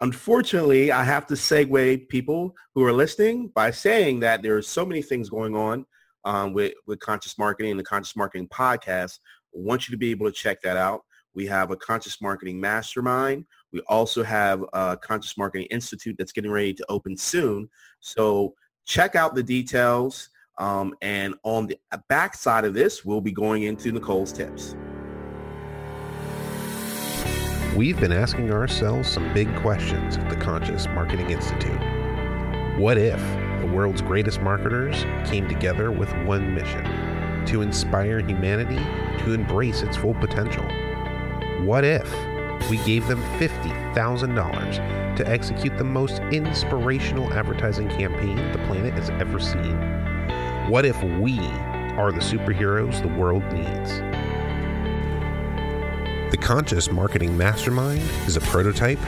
[0.00, 4.86] unfortunately, I have to segue people who are listening by saying that there are so
[4.86, 5.84] many things going on
[6.24, 9.18] um, with, with conscious marketing and the conscious marketing podcast.
[9.54, 11.02] I want you to be able to check that out.
[11.34, 13.44] We have a conscious marketing mastermind.
[13.72, 17.68] We also have a conscious marketing institute that's getting ready to open soon.
[18.00, 18.54] So
[18.86, 20.30] check out the details.
[20.58, 21.78] Um, and on the
[22.08, 24.74] back side of this, we'll be going into Nichole's tips.
[27.76, 31.80] We've been asking ourselves some big questions at the Conscious Marketing Institute.
[32.80, 33.20] What if
[33.68, 36.84] the world's greatest marketers came together with one mission
[37.46, 38.78] to inspire humanity
[39.24, 40.64] to embrace its full potential.
[41.64, 42.10] What if
[42.70, 49.40] we gave them $50,000 to execute the most inspirational advertising campaign the planet has ever
[49.40, 49.76] seen?
[50.70, 51.38] What if we
[51.96, 53.98] are the superheroes the world needs?
[56.30, 59.00] The Conscious Marketing Mastermind is a prototype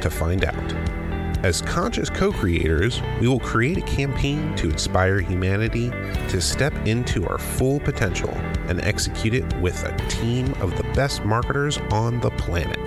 [0.00, 0.97] to find out.
[1.44, 5.90] As conscious co creators, we will create a campaign to inspire humanity
[6.30, 8.30] to step into our full potential
[8.66, 12.80] and execute it with a team of the best marketers on the planet.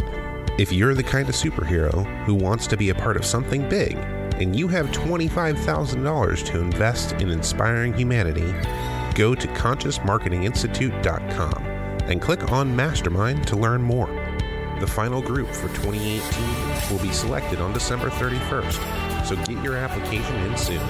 [0.59, 3.95] If you're the kind of superhero who wants to be a part of something big
[4.35, 8.53] and you have $25,000 to invest in inspiring humanity,
[9.15, 11.63] go to consciousmarketinginstitute.com
[12.09, 14.20] and click on Mastermind to learn more.
[14.81, 20.35] The final group for 2018 will be selected on December 31st, so get your application
[20.37, 20.81] in soon.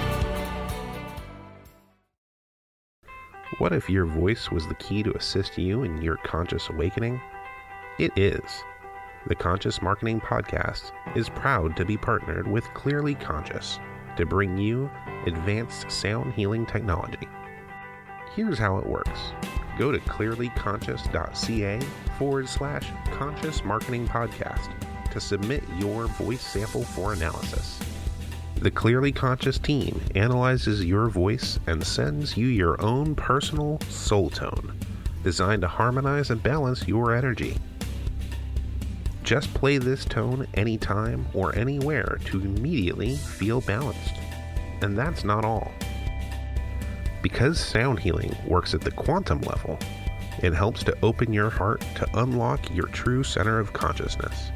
[3.57, 7.19] What if your voice was the key to assist you in your conscious awakening?
[7.99, 8.63] It is.
[9.27, 13.77] The Conscious Marketing Podcast is proud to be partnered with Clearly Conscious
[14.15, 14.89] to bring you
[15.25, 17.27] advanced sound healing technology.
[18.35, 19.19] Here's how it works
[19.77, 21.79] go to clearlyconscious.ca
[22.17, 24.71] forward slash conscious marketing podcast
[25.11, 27.79] to submit your voice sample for analysis.
[28.55, 34.77] The Clearly Conscious team analyzes your voice and sends you your own personal soul tone,
[35.23, 37.57] designed to harmonize and balance your energy.
[39.23, 44.13] Just play this tone anytime or anywhere to immediately feel balanced.
[44.81, 45.71] And that's not all.
[47.21, 49.77] Because sound healing works at the quantum level,
[50.41, 54.51] it helps to open your heart to unlock your true center of consciousness.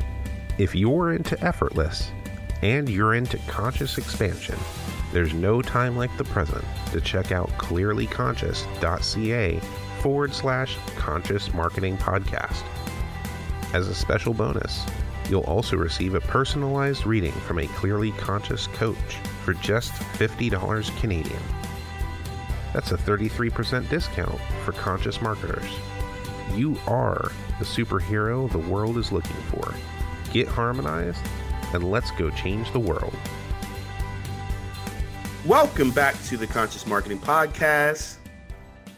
[0.57, 2.11] If you're into effortless
[2.61, 4.57] and you're into conscious expansion,
[5.11, 9.59] there's no time like the present to check out clearlyconscious.ca
[10.01, 12.63] forward slash conscious marketing podcast.
[13.73, 14.85] As a special bonus,
[15.29, 21.41] you'll also receive a personalized reading from a clearly conscious coach for just $50 Canadian.
[22.75, 25.63] That's a 33% discount for conscious marketers.
[26.55, 29.73] You are the superhero the world is looking for.
[30.33, 31.25] Get harmonized
[31.71, 33.15] and let's go change the world.
[35.45, 38.17] Welcome back to the Conscious Marketing Podcast.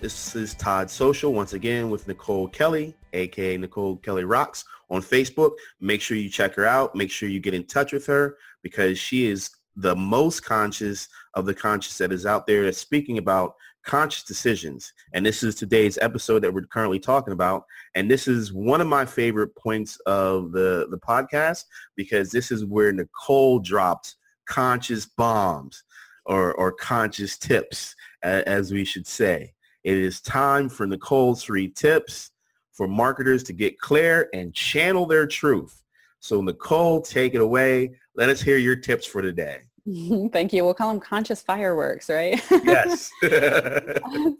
[0.02, 5.52] This is Todd Social once again with Nichole Kelly, aka Nichole Kelly Rocks on Facebook.
[5.80, 6.96] Make sure you check her out.
[6.96, 11.46] Make sure you get in touch with her because she is the most conscious of
[11.46, 13.56] the conscious that is out there that's speaking about
[13.88, 14.94] conscious decisions.
[15.14, 17.64] And this is today's episode that we're currently talking about.
[17.96, 21.64] And this is one of my favorite points of the, the podcast
[21.96, 24.16] because this is where Nichole dropped
[24.46, 25.84] conscious bombs
[26.26, 29.54] or, or conscious tips, as we should say.
[29.86, 32.32] It is time for Nichole's three tips
[32.74, 35.82] for marketers to get clear and channel their truth.
[36.20, 37.96] So Nichole, take it away.
[38.16, 39.60] Let us hear your tips for today.
[40.34, 40.66] Thank you.
[40.66, 42.42] We'll call them conscious fireworks, right?
[42.52, 43.10] Yes.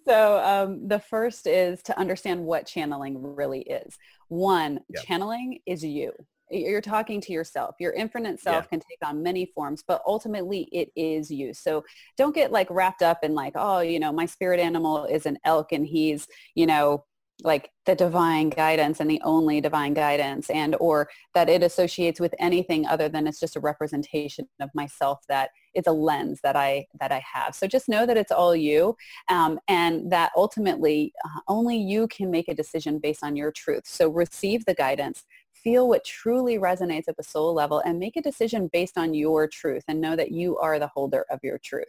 [0.06, 3.98] so um, the first is to understand what channeling really is.
[4.28, 5.06] One, yep.
[5.06, 6.12] channeling is you.
[6.50, 7.76] You're talking to yourself.
[7.80, 8.68] Your infinite self yeah.
[8.70, 11.54] can take on many forms, but ultimately it is you.
[11.54, 11.84] So
[12.18, 15.38] don't get like wrapped up in like, oh, you know, my spirit animal is an
[15.44, 17.04] elk and he's, you know,
[17.44, 22.34] like the divine guidance and the only divine guidance and or that it associates with
[22.40, 26.86] anything other than it's just a representation of myself that it's a lens that i
[27.00, 27.54] that i have.
[27.54, 28.96] So just know that it's all you
[29.30, 33.84] um, and that ultimately uh, only you can make a decision based on your truth.
[33.86, 35.24] So receive the guidance
[35.54, 39.48] feel what truly resonates at the soul level and make a decision based on your
[39.48, 41.88] truth and know that you are the holder of your truth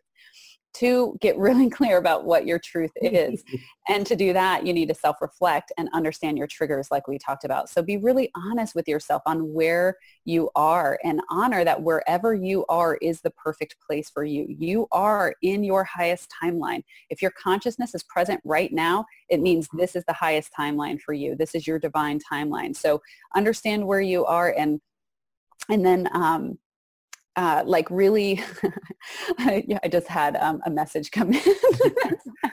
[0.78, 3.42] to get really clear about what your truth is.
[3.88, 7.44] and to do that, you need to self-reflect and understand your triggers like we talked
[7.44, 7.68] about.
[7.68, 12.64] So be really honest with yourself on where you are and honor that wherever you
[12.68, 14.46] are is the perfect place for you.
[14.48, 16.82] You are in your highest timeline.
[17.10, 21.12] If your consciousness is present right now, it means this is the highest timeline for
[21.12, 21.34] you.
[21.34, 22.76] This is your divine timeline.
[22.76, 23.02] So
[23.34, 24.80] understand where you are and
[25.70, 26.58] and then um,
[27.38, 28.42] uh, like really,
[29.38, 31.40] yeah, I just had um, a message come in.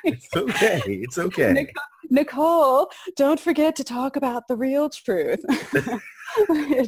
[0.03, 0.81] it's okay.
[0.86, 1.51] It's okay.
[1.51, 1.71] Nichole,
[2.11, 5.43] Nichole, don't forget to talk about the real truth.
[6.49, 6.88] which,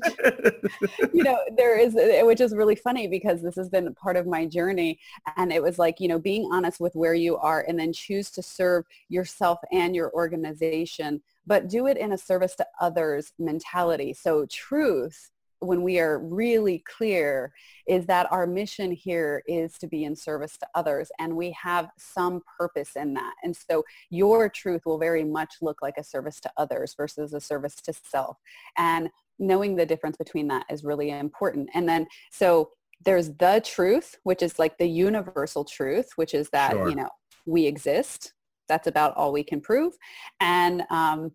[1.11, 4.45] you know, there is, which is really funny because this has been part of my
[4.45, 4.99] journey.
[5.35, 8.29] And it was like, you know, being honest with where you are and then choose
[8.31, 14.13] to serve yourself and your organization, but do it in a service to others mentality.
[14.13, 17.51] So truth when we are really clear
[17.87, 21.89] is that our mission here is to be in service to others and we have
[21.97, 23.33] some purpose in that.
[23.43, 27.41] And so your truth will very much look like a service to others versus a
[27.41, 28.37] service to self.
[28.77, 31.69] And knowing the difference between that is really important.
[31.73, 32.71] And then so
[33.05, 36.89] there's the truth, which is like the universal truth, which is that, sure.
[36.89, 37.09] you know,
[37.45, 38.33] we exist.
[38.67, 39.93] That's about all we can prove.
[40.39, 41.31] And um,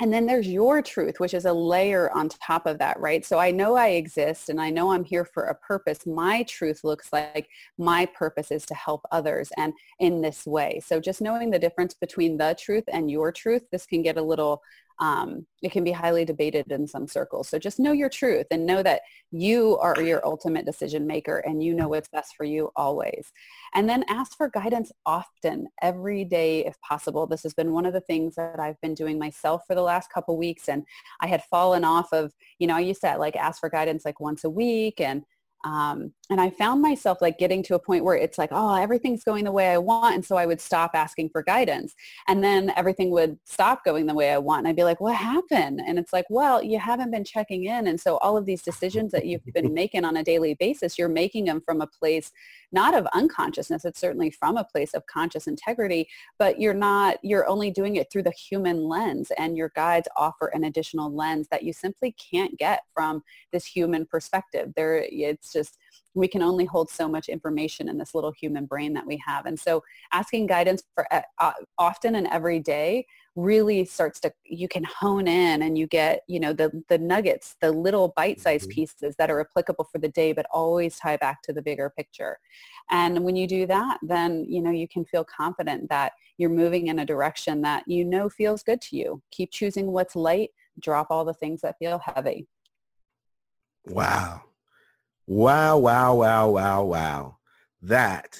[0.00, 3.24] and then there's your truth, which is a layer on top of that, right?
[3.24, 6.06] So I know I exist and I know I'm here for a purpose.
[6.06, 10.80] My truth looks like my purpose is to help others and in this way.
[10.84, 14.22] So just knowing the difference between the truth and your truth, this can get a
[14.22, 14.62] little
[15.00, 17.48] um, it can be highly debated in some circles.
[17.48, 21.62] So just know your truth and know that you are your ultimate decision maker and
[21.62, 23.32] you know what's best for you always.
[23.74, 27.26] And then ask for guidance often, every day if possible.
[27.26, 30.12] This has been one of the things that I've been doing myself for the last
[30.12, 30.68] couple weeks.
[30.68, 30.84] And
[31.20, 34.20] I had fallen off of, you know, I used to like ask for guidance like
[34.20, 35.22] once a week and
[35.64, 39.22] um, and I found myself like getting to a point where it's like, oh, everything's
[39.22, 40.14] going the way I want.
[40.14, 41.94] And so I would stop asking for guidance.
[42.26, 44.60] And then everything would stop going the way I want.
[44.60, 45.82] And I'd be like, what happened?
[45.86, 47.86] And it's like, well, you haven't been checking in.
[47.86, 51.08] And so all of these decisions that you've been making on a daily basis, you're
[51.08, 52.32] making them from a place
[52.72, 53.84] not of unconsciousness.
[53.84, 56.08] It's certainly from a place of conscious integrity,
[56.38, 59.30] but you're not, you're only doing it through the human lens.
[59.36, 64.06] And your guides offer an additional lens that you simply can't get from this human
[64.06, 64.72] perspective.
[64.74, 65.78] There, it's it's just
[66.14, 69.46] we can only hold so much information in this little human brain that we have.
[69.46, 69.82] And so
[70.12, 75.62] asking guidance for uh, often and every day really starts to you can hone in
[75.62, 78.74] and you get you know the the nuggets the little bite-sized mm-hmm.
[78.74, 82.38] pieces that are applicable for the day but always tie back to the bigger picture
[82.90, 86.88] and when you do that then you know you can feel confident that you're moving
[86.88, 91.06] in a direction that you know feels good to you keep choosing what's light drop
[91.08, 92.46] all the things that feel heavy
[93.86, 94.42] wow
[95.26, 97.36] wow wow wow wow wow
[97.80, 98.38] that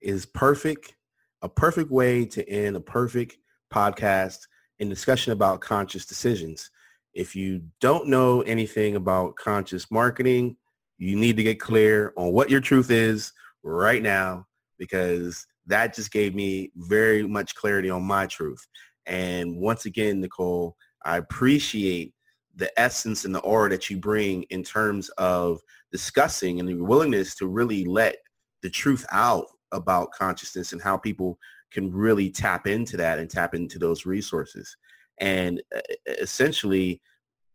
[0.00, 0.94] is perfect
[1.42, 3.36] a perfect way to end a perfect
[3.72, 4.38] podcast
[4.80, 6.70] and discussion about conscious decisions.
[7.14, 10.56] If you don't know anything about conscious marketing,
[10.98, 13.32] you need to get clear on what your truth is
[13.62, 14.46] right now
[14.78, 18.66] because that just gave me very much clarity on my truth.
[19.06, 20.72] And once again, Nichole,
[21.04, 22.14] I appreciate
[22.60, 27.34] the essence and the aura that you bring in terms of discussing and the willingness
[27.34, 28.16] to really let
[28.62, 31.38] the truth out about consciousness and how people
[31.72, 34.76] can really tap into that and tap into those resources.
[35.18, 37.00] And uh, essentially,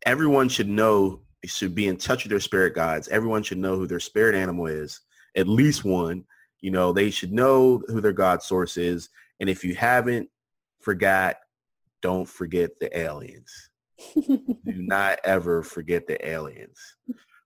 [0.06, 3.08] everyone should know, should be in touch with their spirit guides.
[3.08, 5.02] Everyone should know who their spirit animal is,
[5.38, 6.24] at least one.
[6.62, 9.10] You know, they should know who their God source is.
[9.40, 10.30] And if you haven't
[10.82, 11.36] forgot,
[12.02, 13.70] don't forget the aliens.
[14.16, 16.80] Do not ever forget the aliens.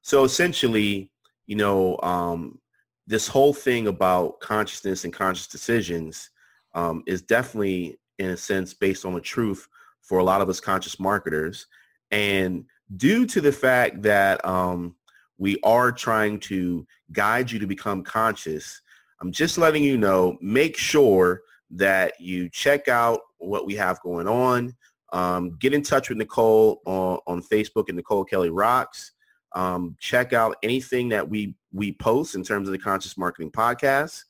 [0.01, 1.11] So essentially,
[1.47, 2.59] you know, um,
[3.07, 6.29] this whole thing about consciousness and conscious decisions
[6.75, 9.67] um, is definitely, in a sense, based on the truth
[10.01, 11.67] for a lot of us conscious marketers.
[12.11, 12.65] And
[12.97, 14.95] due to the fact that um,
[15.37, 18.81] we are trying to guide you to become conscious,
[19.21, 21.41] I'm just letting you know, make sure
[21.71, 24.75] that you check out what we have going on.
[25.11, 29.11] Um, get in touch with Nichole on, on Facebook and Nichole Kelly Rocks.
[29.55, 34.23] Um, check out anything that we we post in terms of the Conscious Marketing Podcast.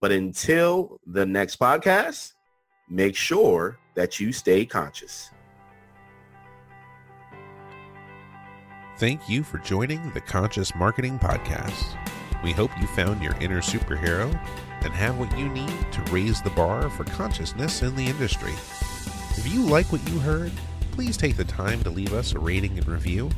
[0.00, 2.32] But until the next podcast,
[2.88, 5.30] make sure that you stay conscious.
[8.98, 11.98] Thank you for joining the Conscious Marketing Podcast.
[12.44, 14.30] We hope you found your inner superhero
[14.82, 18.52] and have what you need to raise the bar for consciousness in the industry.
[19.36, 20.52] If you like what you heard,
[20.92, 23.30] please take the time to leave us a rating and review.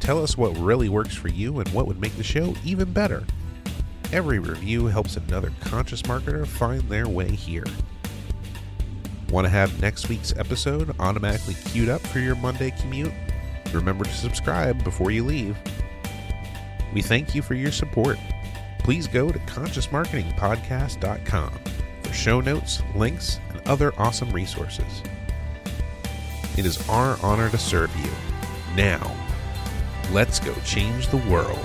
[0.00, 3.24] Tell us what really works for you and what would make the show even better.
[4.12, 7.64] Every review helps another conscious marketer find their way here.
[9.30, 13.14] Want to have next week's episode automatically queued up for your Monday commute?
[13.72, 15.56] Remember to subscribe before you leave.
[16.92, 18.18] We thank you for your support.
[18.80, 21.52] Please go to consciousmarketingpodcast.com
[22.02, 25.02] for show notes, links, and other awesome resources.
[26.56, 28.10] It is our honor to serve you.
[28.76, 29.16] Now,
[30.12, 31.58] let's go change the world.